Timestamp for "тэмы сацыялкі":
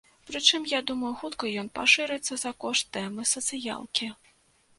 2.99-4.11